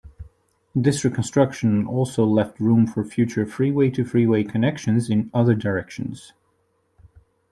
[0.73, 6.33] This reconstruction also left room for future freeway-to-freeway connections in other directions.